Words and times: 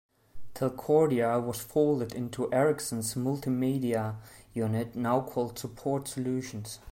Telcordia 0.55 1.39
was 1.39 1.61
folded 1.61 2.11
into 2.15 2.51
Ericsson's 2.51 3.13
multimedia 3.13 4.15
unit, 4.51 4.95
now 4.95 5.21
called 5.21 5.59
Support 5.59 6.07
Solutions. 6.07 6.79